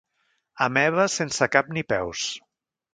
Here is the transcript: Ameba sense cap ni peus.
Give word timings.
Ameba 0.67 1.07
sense 1.17 1.51
cap 1.57 1.73
ni 1.77 1.87
peus. 1.95 2.29